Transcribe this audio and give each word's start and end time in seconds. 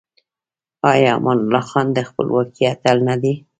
آیا 0.91 1.09
امان 1.17 1.37
الله 1.43 1.63
خان 1.69 1.87
د 1.93 1.99
خپلواکۍ 2.09 2.63
اتل 2.71 2.97
نه 3.07 3.15
دی؟ 3.21 3.33